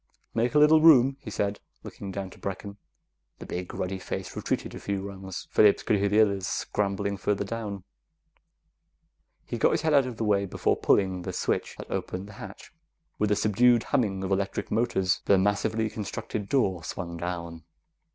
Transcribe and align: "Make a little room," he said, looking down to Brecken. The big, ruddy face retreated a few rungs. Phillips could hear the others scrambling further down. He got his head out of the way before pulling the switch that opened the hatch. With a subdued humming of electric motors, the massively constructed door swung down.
"Make 0.33 0.55
a 0.55 0.57
little 0.57 0.81
room," 0.81 1.17
he 1.19 1.29
said, 1.29 1.59
looking 1.83 2.09
down 2.11 2.31
to 2.31 2.39
Brecken. 2.39 2.77
The 3.37 3.45
big, 3.45 3.71
ruddy 3.71 3.99
face 3.99 4.35
retreated 4.35 4.73
a 4.73 4.79
few 4.79 5.07
rungs. 5.07 5.47
Phillips 5.51 5.83
could 5.83 5.97
hear 5.99 6.09
the 6.09 6.21
others 6.21 6.47
scrambling 6.47 7.17
further 7.17 7.43
down. 7.45 7.83
He 9.45 9.59
got 9.59 9.73
his 9.73 9.83
head 9.83 9.93
out 9.93 10.07
of 10.07 10.17
the 10.17 10.23
way 10.23 10.47
before 10.47 10.75
pulling 10.75 11.21
the 11.21 11.31
switch 11.33 11.75
that 11.77 11.91
opened 11.91 12.27
the 12.27 12.33
hatch. 12.41 12.71
With 13.19 13.29
a 13.29 13.35
subdued 13.35 13.83
humming 13.83 14.23
of 14.23 14.31
electric 14.31 14.71
motors, 14.71 15.21
the 15.25 15.37
massively 15.37 15.87
constructed 15.87 16.49
door 16.49 16.83
swung 16.83 17.17
down. 17.17 17.63